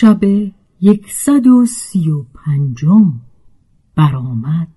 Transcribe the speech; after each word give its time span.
شب 0.00 0.24
یکصد 0.80 1.46
و 1.46 1.66
سی 1.66 2.10
و 2.10 2.22
پنجم 2.22 3.12
برآمد. 3.96 4.68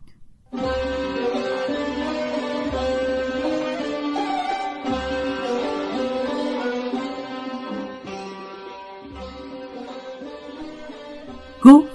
گفت 11.61 11.88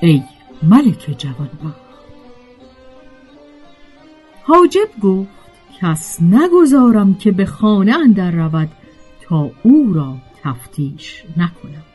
ای 0.00 0.22
ملک 0.62 1.14
جوانبخت 1.18 1.80
حاجب 4.44 4.78
گفت 5.02 5.28
کس 5.80 6.22
نگذارم 6.22 7.14
که 7.14 7.32
به 7.32 7.46
خانه 7.46 7.94
اندر 7.94 8.30
رود 8.30 8.70
تا 9.22 9.50
او 9.62 9.92
را 9.94 10.16
تفتیش 10.42 11.24
نکنم 11.36 11.93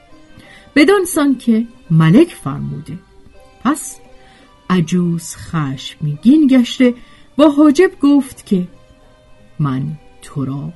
بدانسان 0.76 1.38
که 1.38 1.66
ملک 1.92 2.28
فرموده. 2.28 3.00
پس 3.64 4.00
عجوز 4.70 5.36
خشمگین 5.36 6.48
گشته 6.48 6.94
با 7.38 7.50
حاجب 7.50 7.92
گفت 8.02 8.46
که 8.46 8.68
من 9.60 9.84
تو 10.22 10.46
را 10.46 10.74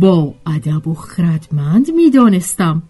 با 0.00 0.34
ادب 0.46 0.88
و 0.88 0.94
خردمند 0.94 1.90
می‌دانستم. 1.90 2.82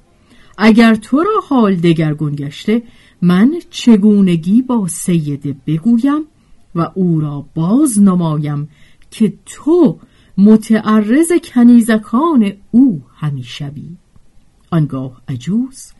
اگر 0.59 0.95
تو 0.95 1.23
را 1.23 1.41
حال 1.49 1.75
دگرگون 1.75 2.34
گشته 2.34 2.83
من 3.23 3.55
چگونگی 3.71 4.62
با 4.62 4.89
سیده 4.89 5.56
بگویم 5.67 6.23
و 6.75 6.91
او 6.95 7.21
را 7.21 7.47
باز 7.55 8.00
نمایم 8.00 8.69
که 9.11 9.33
تو 9.47 9.99
متعرض 10.39 11.33
کنیزکان 11.45 12.53
او 12.71 13.03
همی 13.17 13.43
شوی. 13.43 13.89
آنگاه 14.71 15.23
عجوز 15.29 15.93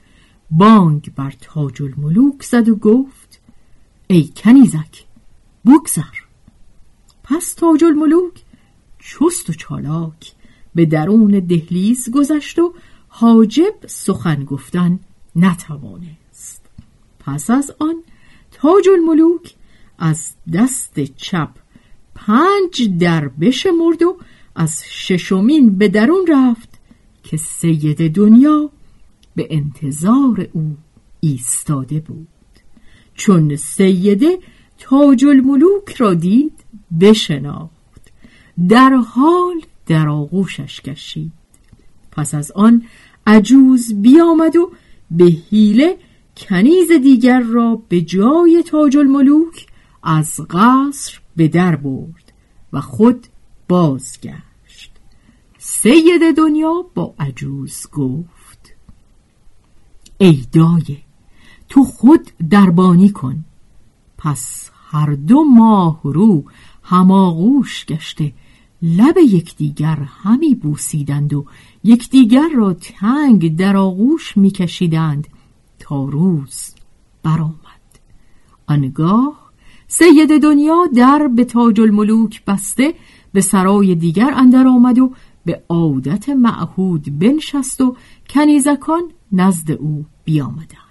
بانگ 0.51 1.13
بر 1.17 1.35
تاج 1.41 1.83
الملوک 1.83 2.43
زد 2.43 2.69
و 2.69 2.77
گفت 2.77 3.41
ای 4.07 4.31
کنیزک 4.37 5.05
بگذر. 5.67 6.17
پس 7.25 7.55
تاج 7.55 7.85
الملوک 7.85 8.43
چست 8.99 9.51
و 9.51 9.53
چالاک 9.53 10.33
به 10.75 10.87
درون 10.87 11.41
دهلیز 11.41 12.11
گذشت 12.11 12.59
و 12.59 12.75
حاجب 13.09 13.75
سخن 13.87 14.45
گفتن 14.45 15.01
نتوانست. 15.37 16.63
پس 17.21 17.51
از 17.51 17.75
آن 17.79 18.03
تاج 18.53 18.89
الملوک 18.89 19.55
از 19.99 20.33
دست 20.53 21.01
چپ 21.01 21.51
پنج 22.15 22.99
در 22.99 23.29
بشمرد 23.29 24.03
و 24.03 24.17
از 24.55 24.83
ششمین 24.89 25.79
به 25.79 25.89
درون 25.89 26.27
رفت 26.29 26.69
که 27.23 27.37
سید 27.37 28.15
دنیا 28.15 28.71
به 29.37 29.47
انتظار 29.51 30.49
او 30.53 30.77
ایستاده 31.21 32.01
بود. 32.01 32.29
چون 33.15 33.57
سیده 33.57 34.39
تاج 34.79 35.25
الملوک 35.25 35.95
را 35.99 36.15
دید 36.15 36.65
بشناخت. 37.01 38.13
در 38.69 38.95
حال 38.95 39.61
در 39.87 40.09
آغوشش 40.09 40.81
کشید 40.81 41.33
پس 42.13 42.35
از 42.35 42.53
آن 42.53 42.83
عجوز 43.27 44.03
بیامد 44.03 44.57
و 44.57 44.73
به 45.11 45.25
حیله 45.25 45.97
کنیز 46.37 46.93
دیگر 46.93 47.41
را 47.41 47.83
به 47.89 48.01
جای 48.01 48.65
تاج 48.67 48.97
الملوک 48.97 49.67
از 50.03 50.41
قصر 50.51 51.21
به 51.37 51.49
در 51.49 51.77
برد 51.77 52.33
و 52.73 52.81
خود 52.81 53.27
بازگشت. 53.69 54.91
سید 55.59 56.37
دنیا 56.37 56.85
با 56.95 57.15
عجوز 57.19 57.87
گفت 57.93 58.40
ای 60.23 60.45
دایه 60.53 60.99
تو 61.69 61.85
خود 61.85 62.31
دربانی 62.51 63.09
کن. 63.09 63.45
پس 64.19 64.71
هر 64.91 65.15
دو 65.15 65.45
ماه 65.45 66.01
رو 66.05 66.45
هماغوش 66.83 67.87
گشته. 67.87 68.33
لب 68.83 69.17
یکدیگر 69.19 69.99
همی 70.23 70.55
بوسیدند 70.55 71.35
و 71.35 71.45
یکدیگر 71.85 72.49
را 72.57 72.73
تنگ 72.73 73.57
در 73.57 73.77
آغوش 73.77 74.37
میکشیدند 74.37 75.29
تا 75.79 76.05
روز 76.05 76.75
برآمد. 77.23 77.55
آنگاه 78.67 79.51
سید 79.89 80.43
دنیا 80.43 80.87
در 80.97 81.29
به 81.37 81.45
تاج 81.45 81.81
الملوک 81.81 82.45
بسته 82.45 82.95
به 83.33 83.41
سرای 83.41 83.95
دیگر 83.95 84.33
اندر 84.37 84.67
آمد 84.67 84.99
و 84.99 85.13
به 85.45 85.63
عادت 85.69 86.29
معهود 86.29 87.19
بنشست 87.19 87.81
و 87.81 87.97
کنیزکان 88.31 89.03
نزد 89.33 89.71
او 89.71 90.07
بیامدند. 90.25 90.91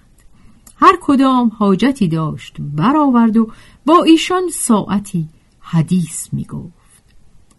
هر 0.76 0.98
کدام 1.02 1.52
حاجتی 1.56 2.08
داشت 2.08 2.56
برآورد 2.60 3.38
و 3.38 3.52
با 3.86 4.04
ایشان 4.04 4.50
ساعتی 4.54 5.30
حدیث 5.60 6.34
می 6.34 6.44
گفت 6.44 7.04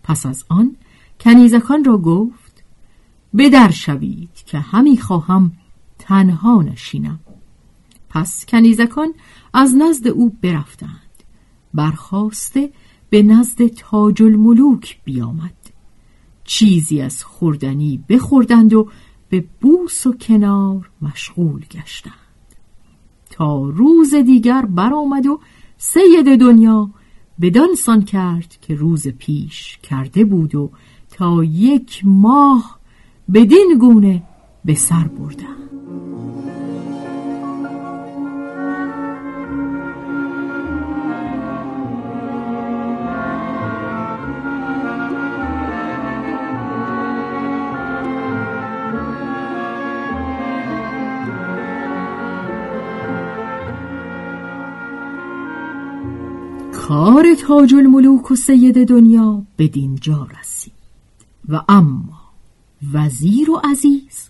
پس 0.03 0.27
از 0.27 0.45
آن 0.49 0.77
کنیزکان 1.21 1.84
را 1.84 1.99
گفت 1.99 2.65
بدر 3.39 3.71
شوید 3.71 4.31
که 4.47 4.59
همی 4.59 4.99
خواهم 4.99 5.53
تنها 5.99 6.62
نشینم. 6.62 7.21
پس 8.09 8.47
کنیزکان 8.47 9.15
از 9.55 9.75
نزد 9.75 10.09
او 10.09 10.37
برفتند. 10.43 11.11
برخواسته 11.75 12.73
به 13.11 13.23
نزد 13.23 13.67
تاج 13.67 14.23
الملوک 14.23 15.00
بیامد. 15.05 15.60
چیزی 16.50 17.00
از 17.00 17.25
خوردنی 17.25 18.05
بخوردند 18.08 18.75
و 18.75 18.88
به 19.29 19.44
بوس 19.61 20.06
و 20.06 20.12
کنار 20.12 20.91
مشغول 21.02 21.64
گشتند. 21.70 22.14
تا 23.31 23.69
روز 23.69 24.14
دیگر 24.14 24.67
برآمد 24.67 25.26
و 25.26 25.41
سید 25.79 26.41
دنیا 26.41 26.91
بدانسان 27.41 28.02
کرد 28.05 28.56
که 28.61 28.75
روز 28.75 29.08
پیش 29.08 29.79
کرده 29.82 30.25
بود 30.25 30.55
و 30.55 30.70
تا 31.11 31.44
یک 31.44 32.02
ماه 32.05 32.81
بدین 33.35 33.76
گونه 33.81 34.23
به 34.64 34.75
سر 34.75 35.05
بردند 35.05 35.50
کار 57.11 57.35
تاج 57.35 57.75
الملوک 57.75 58.31
و 58.31 58.37
سید 58.37 58.89
دنیا 58.89 59.43
به 59.57 59.69
دینجا 59.69 60.29
رسید. 60.41 60.73
و 61.49 61.62
اما 61.69 62.21
وزیر 62.93 63.51
و 63.51 63.61
عزیز 63.65 64.29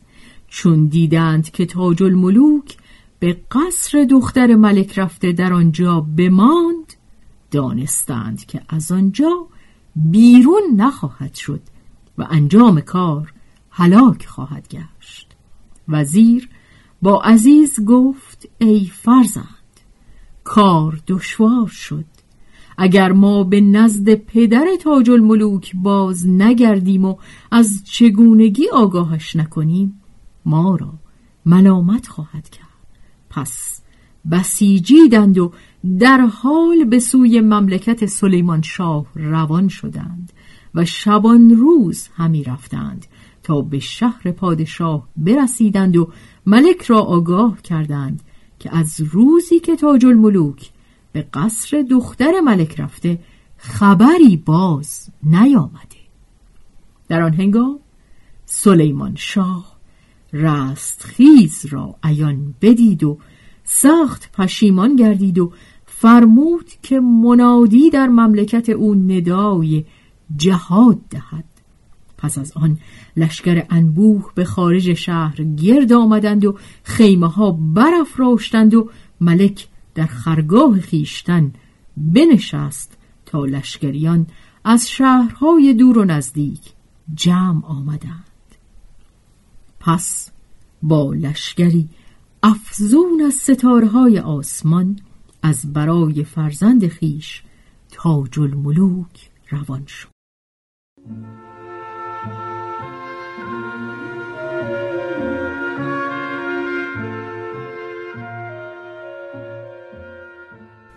چون 0.49 0.87
دیدند 0.87 1.51
که 1.51 1.67
تاج 1.67 2.03
الملوک 2.03 2.77
به 3.19 3.41
قصر 3.51 4.07
دختر 4.11 4.55
ملک 4.55 4.99
رفته 4.99 5.33
در 5.33 5.53
آنجا 5.53 6.01
بماند 6.01 6.95
دانستند 7.51 8.47
که 8.47 8.63
از 8.69 8.93
آنجا 8.93 9.47
بیرون 9.97 10.63
نخواهد 10.77 11.35
شد 11.35 11.63
و 12.19 12.27
انجام 12.31 12.81
کار 12.81 13.33
هلاک 13.71 14.27
خواهد 14.27 14.69
گشت. 14.69 15.27
وزیر 15.89 16.49
با 17.03 17.23
عزیز 17.23 17.85
گفت 17.85 18.49
ای 18.59 18.91
فرزند 18.95 19.47
کار 20.45 21.01
دشوار 21.07 21.69
شد. 21.69 22.20
اگر 22.83 23.13
ما 23.13 23.45
به 23.45 23.61
نزد 23.61 24.15
پدر 24.15 24.67
تاج 24.81 25.11
الملوک 25.11 25.73
باز 25.75 26.29
نگردیم 26.29 27.05
و 27.05 27.17
از 27.51 27.83
چگونگی 27.85 28.69
آگاهش 28.73 29.37
نکنیم 29.37 30.01
ما 30.45 30.77
را 30.77 30.93
ملامت 31.47 32.09
خواهد 32.09 32.49
کرد. 32.49 32.67
پس 33.31 33.81
بسیجیدند 34.31 35.39
و 35.39 35.53
در 35.99 36.21
حال 36.21 36.85
به 36.85 36.99
سوی 36.99 37.41
مملکت 37.41 38.07
سلیمان 38.07 38.63
شاه 38.63 39.07
روان 39.15 39.69
شدند 39.69 40.33
و 40.75 40.85
شبان 40.85 41.51
روز 41.51 42.09
همی 42.15 42.45
رفتند 42.45 43.07
تا 43.43 43.61
به 43.61 43.79
شهر 43.79 44.33
پادشاه 44.33 45.09
برسیدند 45.17 45.97
و 45.97 46.13
ملک 46.47 46.83
را 46.83 46.99
آگاه 46.99 47.63
کردند 47.63 48.23
که 48.59 48.77
از 48.77 49.01
روزی 49.01 49.61
که 49.61 49.77
تاج 49.77 50.07
الملوک 50.07 50.71
به 51.13 51.27
قصر 51.35 51.85
دختر 51.91 52.41
ملک 52.41 52.81
رفته 52.81 53.19
خبری 53.57 54.37
باز 54.37 55.09
نیامده. 55.23 56.01
در 57.09 57.23
آن 57.23 57.35
هنگام 57.35 57.79
سلیمان 58.47 59.15
شاه 59.17 59.77
رستخیز 60.33 61.67
را 61.67 61.97
عیان 62.03 62.55
بدید 62.61 63.05
و 63.05 63.19
سخت 63.65 64.33
پشیمان 64.33 64.97
گردید 64.97 65.39
و 65.39 65.53
فرمود 65.87 66.71
که 66.83 67.01
منادی 67.01 67.91
در 67.91 68.07
مملکت 68.07 68.69
او 68.69 68.95
ندای 68.95 69.85
جهاد 70.37 70.99
دهد. 71.11 71.45
پس 72.19 72.39
از 72.39 72.53
آن 72.57 72.79
لشکر 73.17 73.67
انبوه 73.71 74.31
به 74.35 74.45
خارج 74.45 74.95
شهر 74.95 75.45
گرد 75.45 75.93
آمدند 75.93 76.45
و 76.45 76.57
خیمه 76.83 77.29
ها 77.29 77.51
برافراشتند 77.51 78.75
و 78.75 78.91
ملک 79.21 79.69
در 80.01 80.07
خرگاه 80.07 80.81
خیشتن 80.81 81.53
بنشست 81.97 82.99
تا 83.27 83.45
لشکریان 83.45 84.27
از 84.65 84.91
شهرهای 84.91 85.75
دور 85.75 85.99
و 85.99 86.05
نزدیک 86.05 86.61
جمع 87.15 87.67
آمدند. 87.67 88.57
پس 89.81 90.31
با 90.83 91.13
لشکری 91.15 91.89
افزون 92.43 93.23
از 93.27 93.35
ستارهای 93.35 94.19
آسمان 94.19 94.99
از 95.43 95.73
برای 95.73 96.25
فرزند 96.25 96.89
خیش 96.89 97.43
تاج 97.91 98.41
الملوک 98.41 99.31
روان 99.51 99.87
شد. 99.87 100.09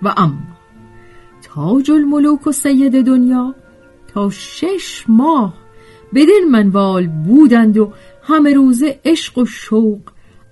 و 0.04 0.14
اما 0.18 0.58
تاج 1.42 1.92
الملوک 1.92 2.48
و 2.48 2.52
سید 2.52 3.06
دنیا 3.06 3.56
تا 4.08 4.30
شش 4.30 5.06
ماه 5.08 5.54
بدین 6.14 6.48
منوال 6.52 7.08
بودند 7.08 7.78
و 7.78 7.94
همه 8.24 8.54
روزه 8.54 9.00
عشق 9.06 9.38
و 9.38 9.46
شوق 9.46 10.02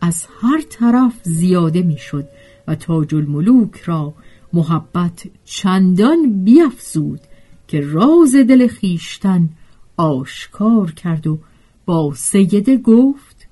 از 0.02 0.28
هر 0.42 0.62
طرف 0.70 1.14
زیاده 1.24 1.82
می‌شد 1.82 2.28
و 2.68 2.76
تاج 2.76 3.16
الملوک 3.16 3.82
را 3.82 4.14
محبت 4.54 5.24
چندان 5.46 6.44
بیافزود 6.44 7.20
که 7.68 7.82
راز 7.82 8.36
دل 8.36 8.68
خیشتن 8.68 9.50
آشکار 9.98 10.92
کرد 10.92 11.28
و 11.28 11.40
با 11.86 12.14
سیده 12.16 12.78
گفت 12.78 13.48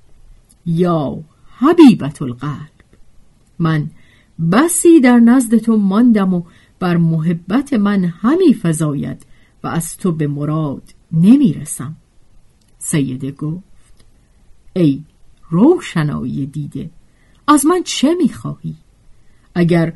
یا 0.65 1.19
حبیبت 1.59 2.21
القلب 2.21 2.79
من 3.59 3.89
بسی 4.51 4.99
در 4.99 5.19
نزد 5.19 5.57
تو 5.57 5.77
ماندم 5.77 6.33
و 6.33 6.43
بر 6.79 6.97
محبت 6.97 7.73
من 7.73 8.03
همی 8.03 8.53
فزاید 8.61 9.25
و 9.63 9.67
از 9.67 9.97
تو 9.97 10.11
به 10.11 10.27
مراد 10.27 10.83
نمی‌رسم 11.11 11.95
سیده 12.77 13.31
گفت 13.31 14.05
ای 14.73 15.03
روشنایی 15.49 16.45
دیده 16.45 16.89
از 17.47 17.65
من 17.65 17.83
چه 17.83 18.15
می‌خواهی؟ 18.15 18.75
اگر 19.55 19.93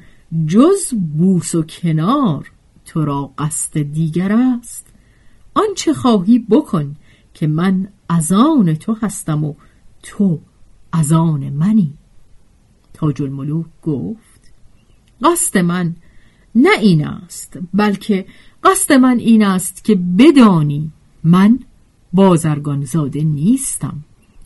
جز 0.48 0.94
بوس 1.18 1.56
و 1.56 1.64
کنار 1.64 2.52
تو 2.86 3.06
را 3.06 3.34
قصد 3.38 3.82
دیگر 3.82 4.32
است 4.32 4.88
آنچه 5.54 5.94
خواهی 5.94 6.40
بکن 6.40 6.96
که 7.34 7.48
من 7.48 7.88
از 8.10 8.32
آن 8.32 8.74
تو 8.74 8.98
هستم 9.02 9.44
و 9.44 9.54
تو 10.04 10.40
از 10.92 11.12
آن 11.12 11.50
منی 11.50 11.94
تاج 12.94 13.22
الملوک 13.22 13.66
گفت 13.84 14.33
قصد 15.24 15.58
من 15.58 15.96
نه 16.56 16.70
این 16.82 17.08
است 17.08 17.60
بلکه 17.74 18.26
قصد 18.64 18.94
من 18.94 19.20
این 19.20 19.44
است 19.44 19.84
که 19.84 19.96
بدانی 19.96 20.92
من 21.24 21.60
بازرگان 22.14 22.86
زاده 22.86 23.24
نیستم. 23.24 24.04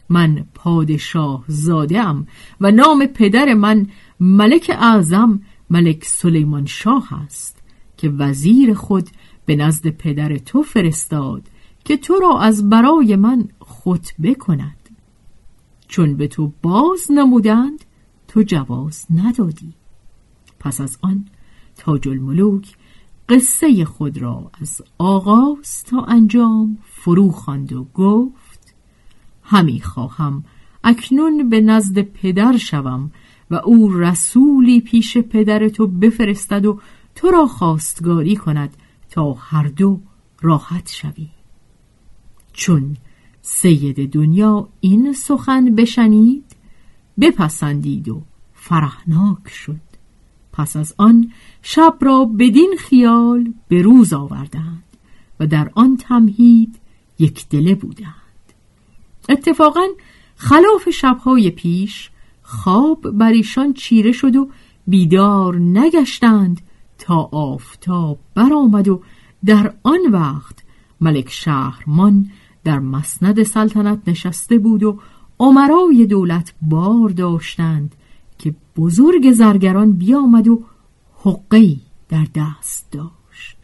من 0.10 0.46
پادشاه 0.54 1.44
زادم 1.48 2.28
و 2.62 2.72
نام 2.72 3.06
پدر 3.06 3.54
من 3.54 3.88
ملک 4.20 4.72
اعظم 4.80 5.42
ملک 5.70 6.06
سلیمان 6.06 6.66
شاه 6.66 7.14
است 7.14 7.58
که 7.98 8.10
وزیر 8.10 8.74
خود 8.74 9.10
به 9.46 9.56
نزد 9.56 9.88
پدر 9.88 10.38
تو 10.38 10.64
فرستاد 10.64 11.42
که 11.86 11.98
تو 11.98 12.20
را 12.20 12.40
از 12.40 12.70
برای 12.70 13.16
من 13.16 13.48
خطبه 13.60 14.36
کند. 14.36 14.90
چون 15.88 16.18
به 16.18 16.28
تو 16.28 16.52
باز 16.62 17.12
نمودند 17.12 17.86
تو 18.28 18.44
جواز 18.44 19.06
ندادی. 19.16 19.74
پس 20.68 20.82
از 20.82 20.98
آن 21.02 21.26
تاج 21.78 22.08
الملوک 22.08 22.76
قصه 23.30 23.86
خود 23.86 24.18
را 24.18 24.52
از 24.62 24.82
آغاز 24.98 25.84
تا 25.84 26.02
انجام 26.02 26.78
فرو 26.84 27.32
خواند 27.32 27.74
و 27.74 27.84
گفت 27.94 28.74
همی 29.44 29.82
خواهم 29.82 30.44
اکنون 30.84 31.50
به 31.50 31.62
نزد 31.62 32.02
پدر 32.02 32.58
شوم 32.58 33.12
و 33.52 33.56
او 33.56 33.94
رسولی 33.94 34.82
پیش 34.82 35.18
پدر 35.18 35.70
تو 35.70 35.88
بفرستد 35.88 36.66
و 36.66 36.80
تو 37.16 37.32
را 37.32 37.46
خواستگاری 37.46 38.36
کند 38.36 38.78
تا 39.10 39.34
هر 39.34 39.68
دو 39.68 40.02
راحت 40.42 40.90
شوی. 40.90 41.30
چون 42.54 42.98
سید 43.42 44.12
دنیا 44.12 44.70
این 44.80 45.14
سخن 45.14 45.76
بشنید 45.76 46.56
بپسندید 47.22 48.10
و 48.10 48.22
فرحناک 48.54 49.50
شد. 49.50 49.87
پس 50.58 50.76
از 50.76 50.94
آن 50.98 51.32
شب 51.62 51.98
را 52.02 52.26
بدین 52.26 52.74
خیال 52.80 53.54
به 53.68 53.82
روز 53.82 54.14
آوردند 54.14 54.84
و 55.40 55.48
در 55.48 55.72
آن 55.76 55.98
تمهید 55.98 56.76
یک 57.20 57.50
دله 57.50 57.76
بودند. 57.76 58.14
اتفاقا 59.30 59.86
خلاف 60.36 60.90
شبهای 60.90 61.52
پیش 61.52 62.10
خواب 62.42 63.12
بر 63.12 63.32
ایشان 63.32 63.74
چیره 63.74 64.12
شد 64.12 64.36
و 64.36 64.50
بیدار 64.88 65.60
نگشتند 65.60 66.62
تا 66.98 67.30
آفتاب 67.32 68.20
برآمد 68.36 68.88
و 68.88 69.02
در 69.46 69.74
آن 69.84 70.00
وقت 70.12 70.64
ملک 71.02 71.30
شهرمان 71.30 72.30
در 72.64 72.80
مسند 72.80 73.44
سلطنت 73.44 74.00
نشسته 74.08 74.58
بود 74.58 74.84
و 74.84 75.00
عمرای 75.40 76.06
دولت 76.06 76.54
بار 76.62 77.10
داشتند 77.10 77.96
که 78.38 78.56
بزرگ 78.78 79.32
زرگران 79.32 79.92
بیامد 79.92 80.48
و 80.48 80.64
حقی 81.24 81.82
در 82.10 82.28
دست 82.36 82.92
داشت. 82.92 83.58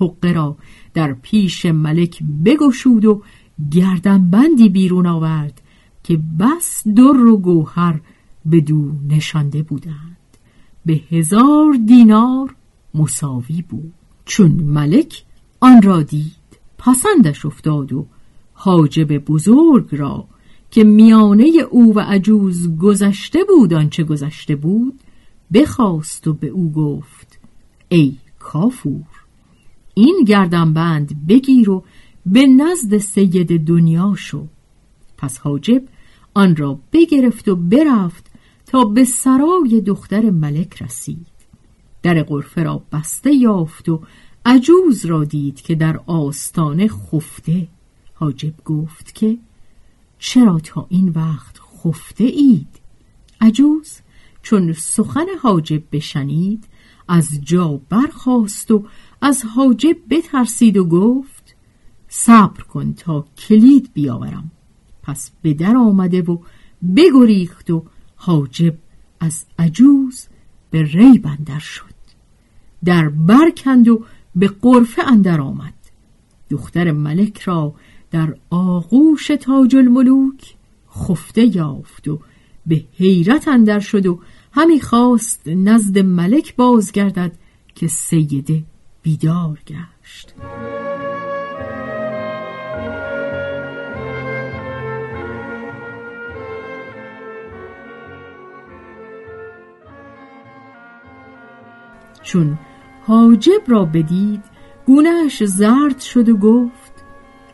حقه 0.00 0.32
را 0.32 0.56
در 0.94 1.12
پیش 1.12 1.66
ملک 1.66 2.22
بگشود 2.44 3.04
و 3.04 3.22
گردنبندی 3.70 4.68
بیرون 4.68 5.06
آورد 5.06 5.60
که 6.04 6.20
بس 6.40 6.88
در 6.88 7.20
و 7.20 7.36
گوهر 7.36 8.00
به 8.46 8.60
دو 8.60 8.92
نشانده 9.08 9.62
بودند. 9.62 10.16
به 10.86 11.00
هزار 11.10 11.72
دینار 11.86 12.54
مساوی 12.94 13.62
بود. 13.62 13.92
چون 14.24 14.50
ملک 14.50 15.24
آن 15.60 15.82
را 15.82 16.02
دید 16.02 16.32
پسندش 16.78 17.46
افتاد 17.46 17.92
و 17.92 18.06
حاجب 18.52 19.18
بزرگ 19.18 19.88
را 19.92 20.26
که 20.70 20.84
میانه 20.84 21.44
او 21.70 21.94
و 21.94 22.00
عجوز 22.00 22.76
گذشته 22.76 23.38
بود 23.44 23.74
آنچه 23.74 24.04
گذشته 24.04 24.56
بود 24.56 25.00
بخواست 25.54 26.28
و 26.28 26.34
به 26.34 26.46
او 26.46 26.72
گفت 26.72 27.40
ای 27.88 28.16
کافور 28.38 29.06
این 29.94 30.24
گردنبند 30.26 31.26
بگیر 31.26 31.70
و 31.70 31.84
به 32.26 32.46
نزد 32.46 32.98
سید 32.98 33.66
دنیا 33.66 34.14
شو. 34.18 34.46
پس 35.18 35.38
حاجب 35.38 35.82
آن 36.34 36.56
را 36.56 36.78
بگرفت 36.92 37.48
و 37.48 37.56
برفت 37.56 38.30
تا 38.66 38.84
به 38.84 39.04
سرای 39.04 39.80
دختر 39.86 40.30
ملک 40.30 40.82
رسید. 40.82 41.26
در 42.02 42.22
غرفه 42.22 42.62
را 42.62 42.82
بسته 42.92 43.34
یافت 43.34 43.88
و 43.88 44.00
عجوز 44.46 45.06
را 45.06 45.24
دید 45.24 45.60
که 45.60 45.74
در 45.74 46.00
آستانه 46.06 46.88
خفته. 46.88 47.68
حاجب 48.14 48.64
گفت 48.64 49.14
که 49.14 49.38
چرا 50.20 50.58
تا 50.58 50.86
این 50.88 51.08
وقت 51.08 51.56
خفته 51.58 52.24
اید؟ 52.24 52.80
عجوز 53.40 53.98
چون 54.42 54.72
سخن 54.72 55.26
حاجب 55.42 55.82
بشنید 55.92 56.64
از 57.08 57.40
جا 57.42 57.80
برخاست 57.88 58.70
و 58.70 58.84
از 59.22 59.44
حاجب 59.44 59.96
بترسید 60.10 60.76
و 60.76 60.84
گفت 60.84 61.56
صبر 62.08 62.62
کن 62.62 62.92
تا 62.92 63.24
کلید 63.38 63.90
بیاورم. 63.92 64.50
پس 65.02 65.30
به 65.42 65.54
در 65.54 65.76
آمده 65.76 66.22
و 66.22 66.38
بگریخت 66.96 67.70
و 67.70 67.84
حاجب 68.16 68.74
از 69.20 69.44
عجوز 69.58 70.26
به 70.70 70.82
ری 70.82 71.18
بندر 71.18 71.58
شد. 71.58 71.84
در 72.84 73.08
برکند 73.08 73.88
و 73.88 74.04
به 74.34 74.48
قرفه 74.48 75.02
اندر 75.06 75.40
آمد. 75.40 75.74
دختر 76.50 76.92
ملک 76.92 77.40
را 77.40 77.74
در 78.10 78.34
آغوش 78.50 79.26
تاج 79.26 79.76
الملوک 79.76 80.54
خفته 80.90 81.56
یافت 81.56 82.08
و 82.08 82.20
به 82.66 82.84
حیرت 82.96 83.48
اندر 83.48 83.80
شد 83.80 84.06
و 84.06 84.20
همی 84.52 84.80
خواست 84.80 85.48
نزد 85.48 85.98
ملک 85.98 86.56
بازگردد 86.56 87.32
که 87.74 87.88
سیده 87.88 88.62
بیدار 89.02 89.58
گشت. 89.66 90.34
چون 102.22 102.58
حاجب 103.06 103.62
را 103.66 103.84
بدید 103.84 104.44
گونهش 104.86 105.44
زرد 105.44 106.00
شد 106.00 106.28
و 106.28 106.36
گفت 106.36 106.79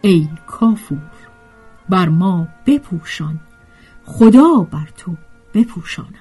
ای 0.03 0.29
کافور 0.47 1.11
بر 1.89 2.09
ما 2.09 2.49
بپوشان. 2.67 3.41
خدا 4.05 4.59
بر 4.59 4.89
تو 4.97 5.17
بپوشاند. 5.55 6.15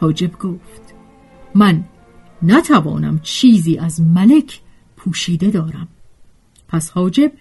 حاجب 0.00 0.38
گفت 0.38 0.94
من 1.54 1.84
نتوانم 2.42 3.20
چیزی 3.22 3.78
از 3.78 4.00
ملک 4.00 4.60
پوشیده 4.96 5.50
دارم. 5.50 5.88
پس 6.68 6.90
حاجب 6.90 7.32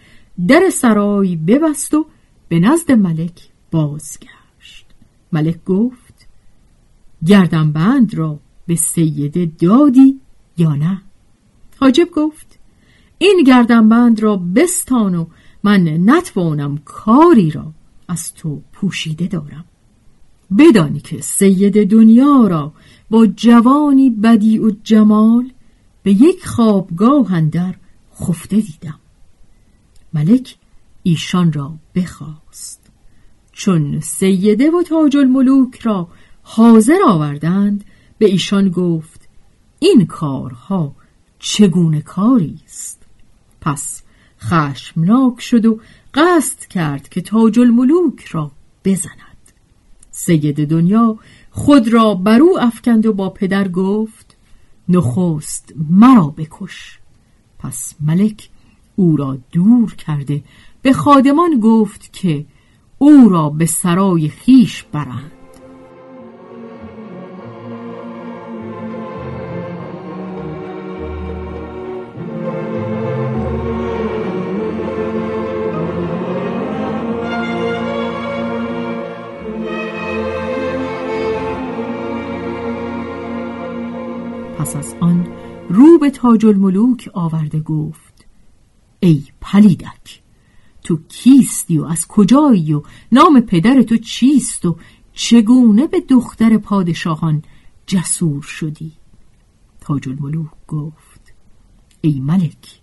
در 0.48 0.70
سرای 0.74 1.36
ببست 1.36 1.94
و 1.94 2.06
به 2.48 2.60
نزد 2.60 2.92
ملک 2.92 3.50
بازگشت. 3.72 4.86
ملک 5.32 5.64
گفت 5.64 6.28
گردم 7.26 7.72
بند 7.72 8.16
را 8.16 8.40
به 8.68 8.76
سیده 8.76 9.46
دادی 9.46 10.20
یا 10.58 10.76
نه؟ 10.76 11.02
حاجب 11.80 12.10
گفت 12.12 12.60
این 13.22 13.44
گردنبند 13.48 14.20
را 14.20 14.38
بستان 14.38 15.16
و 15.16 15.26
من 15.64 16.10
نتوانم 16.10 16.78
کاری 16.78 17.52
را 17.52 17.74
از 18.08 18.34
تو 18.34 18.62
پوشیده 18.74 19.28
دارم. 19.28 19.66
بدانی 20.58 21.00
که 21.00 21.22
سید 21.22 21.90
دنیا 21.90 22.48
را 22.48 22.74
با 23.10 23.28
جوانی 23.28 24.10
بدی 24.10 24.60
و 24.60 24.72
جمال 24.84 25.52
به 26.04 26.12
یک 26.12 26.48
خوابگاه 26.48 27.34
اندر 27.34 27.76
خفته 28.22 28.56
دیدم. 28.56 29.00
ملک 30.14 30.56
ایشان 31.04 31.54
را 31.54 31.74
بخواست. 31.96 32.90
چون 33.52 34.00
سیده 34.00 34.72
و 34.72 34.84
تاج 34.84 35.18
الملوک 35.18 35.80
را 35.80 36.08
حاضر 36.42 37.00
آوردند 37.08 37.84
به 38.18 38.26
ایشان 38.26 38.70
گفت 38.70 39.30
این 39.80 40.06
کارها 40.06 40.96
چگونه 41.40 42.02
کاری 42.02 42.60
است؟ 42.66 43.01
پس 43.62 44.02
خشمناک 44.42 45.42
شد 45.42 45.66
و 45.66 45.80
قصد 46.14 46.60
کرد 46.60 47.10
که 47.10 47.22
تاج 47.22 47.60
الملوک 47.60 48.26
را 48.26 48.52
بزند. 48.86 49.12
سید 50.12 50.70
دنیا 50.70 51.18
خود 51.52 51.88
را 51.88 52.14
بر 52.14 52.40
او 52.40 52.60
افکند 52.60 53.06
و 53.06 53.14
با 53.14 53.30
پدر 53.30 53.68
گفت 53.68 54.38
نخست 54.90 55.74
مرا 55.90 56.28
بکش. 56.28 57.00
پس 57.60 57.96
ملک 58.02 58.50
او 58.96 59.18
را 59.18 59.38
دور 59.52 59.96
کرده 59.96 60.44
به 60.82 60.94
خادمان 60.94 61.60
گفت 61.60 62.14
که 62.14 62.46
او 62.98 63.30
را 63.30 63.50
به 63.50 63.66
سرای 63.66 64.30
خیش 64.30 64.84
برند. 64.84 65.41
پس 84.62 84.76
از 84.76 84.96
آن 85.00 85.28
رو 85.70 85.98
به 86.00 86.10
تاج 86.10 86.46
الملوک 86.46 87.10
آورده 87.14 87.60
گفت 87.60 88.26
ای 89.00 89.24
پلیدک 89.42 90.22
تو 90.84 91.00
کیستی 91.10 91.78
و 91.78 91.84
از 91.84 92.08
کجایی 92.08 92.74
و 92.74 92.82
نام 93.12 93.42
پدر 93.42 93.82
تو 93.82 93.98
چیست 93.98 94.66
و 94.66 94.78
چگونه 95.14 95.88
به 95.88 96.00
دختر 96.00 96.58
پادشاهان 96.58 97.44
جسور 97.88 98.42
شدی؟ 98.42 98.92
تاج 99.80 100.10
الملوک 100.10 100.52
گفت 100.68 101.34
ای 102.02 102.20
ملک 102.20 102.82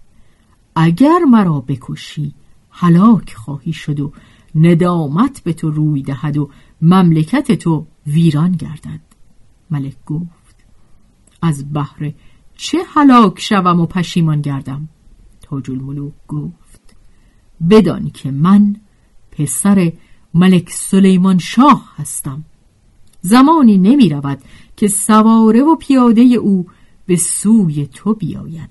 اگر 0.77 1.19
مرا 1.31 1.61
بکشی 1.61 2.35
هلاک 2.71 3.35
خواهی 3.35 3.73
شد 3.73 4.01
و 4.01 4.13
ندامت 4.55 5.43
به 5.43 5.53
تو 5.53 5.71
روی 5.71 6.03
دهد 6.03 6.37
و 6.37 6.51
مملکت 6.83 7.53
تو 7.53 7.87
ویران 8.07 8.53
گردد. 8.53 9.01
ملک 9.71 9.97
گفت 10.07 10.48
از 11.43 11.73
بهر 11.73 12.13
چه 12.57 12.79
هلاک 12.95 13.41
شوم 13.41 13.81
و 13.81 13.87
پشیمان 13.87 14.41
گردم؟ 14.41 14.89
تاج 15.43 15.71
الملوک 15.71 16.13
گفت 16.29 16.97
بدان 17.71 18.11
که 18.11 18.31
من 18.31 18.77
پسر 19.31 19.93
ملک 20.35 20.71
سلیمان 20.71 21.39
شاه 21.39 21.95
هستم. 21.97 22.45
زمانی 23.21 23.79
نمی 23.79 24.09
رود 24.09 24.39
که 24.77 24.89
سواره 24.89 25.63
و 25.63 25.77
پیاده 25.77 26.23
او 26.23 26.67
به 27.07 27.17
سوی 27.17 27.87
تو 27.87 28.15
بیاید. 28.15 28.71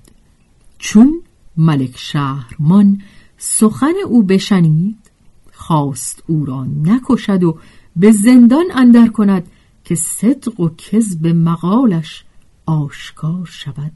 چون 0.78 1.22
ملک 1.56 1.98
شهرمان 1.98 3.02
سخن 3.36 3.94
او 4.06 4.22
بشنید 4.22 5.10
خواست 5.52 6.22
او 6.26 6.44
را 6.44 6.64
نکشد 6.64 7.44
و 7.44 7.58
به 7.96 8.12
زندان 8.12 8.64
اندر 8.74 9.08
کند 9.08 9.46
که 9.84 9.94
صدق 9.94 10.60
و 10.60 10.68
کذب 10.68 11.26
مقالش 11.26 12.24
آشکار 12.68 13.46
شود. 13.46 13.92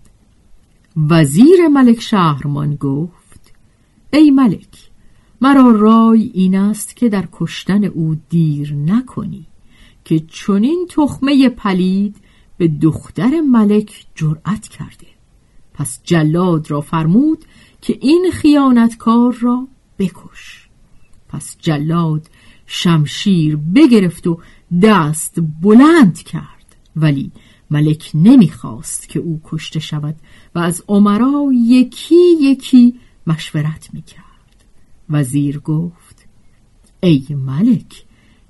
وزیر 0.96 1.68
ملک 1.68 2.00
شهرمان 2.00 2.74
گفت 2.74 3.52
ای 4.12 4.30
ملک 4.30 4.90
مرا 5.40 5.70
رای 5.70 6.30
این 6.34 6.58
است 6.58 6.96
که 6.96 7.08
در 7.08 7.28
کشتن 7.32 7.84
او 7.84 8.16
دیر 8.28 8.74
نکنی 8.74 9.46
که 10.04 10.20
چنین 10.20 10.86
تخمه 10.90 11.48
پلید 11.48 12.16
به 12.58 12.68
دختر 12.68 13.40
ملک 13.40 14.06
جرأت 14.14 14.68
کرده. 14.68 15.06
پس 15.74 16.00
جلاد 16.04 16.70
را 16.70 16.80
فرمود 16.80 17.44
که 17.80 17.98
این 18.00 18.30
خیانتکار 18.32 19.36
را 19.40 19.68
بکش. 19.98 20.68
پس 21.28 21.56
جلاد 21.60 22.30
شمشیر 22.66 23.56
بگرفت 23.56 24.26
و 24.26 24.40
دست 24.82 25.38
بلند 25.62 26.22
کرد. 26.22 26.76
ولی 26.96 27.32
ملک 27.72 28.10
نمی‌خواست 28.14 29.08
که 29.08 29.18
او 29.18 29.40
کشته 29.44 29.80
شود 29.80 30.16
و 30.54 30.58
از 30.58 30.84
عمرا 30.88 31.50
یکی 31.52 32.34
یکی 32.40 33.00
مشورت 33.26 33.88
می‌کرد. 33.92 34.64
وزیر 35.10 35.58
گفت 35.58 36.26
ای 37.00 37.26
ملک 37.30 38.04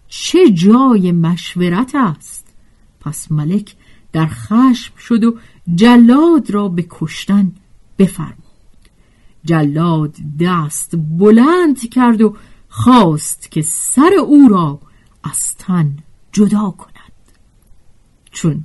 چه 0.08 0.50
جای 0.50 1.12
مشورت 1.12 1.94
است؟ 1.94 2.46
پس 3.00 3.32
ملک 3.32 3.74
در 4.12 4.26
خشم 4.26 4.96
شد 4.96 5.24
و 5.24 5.38
جلاد 5.74 6.50
را 6.50 6.68
به 6.68 6.86
کشتن 6.90 7.52
بفرمود. 7.98 8.36
جلاد 9.44 10.16
دست 10.40 10.94
بلند 10.96 11.90
کرد 11.90 12.22
و 12.22 12.36
خواست 12.68 13.50
که 13.50 13.62
سر 13.62 14.14
او 14.26 14.48
را 14.48 14.80
از 15.24 15.54
تن 15.58 15.96
جدا 16.32 16.70
کند. 16.70 17.12
چون 18.30 18.64